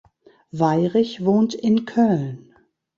[0.51, 2.55] Weyrich wohnt in Köln.